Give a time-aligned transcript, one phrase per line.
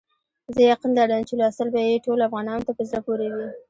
[0.53, 3.49] زه یقین لرم چې لوستل به یې ټولو افغانانو ته په زړه پوري وي.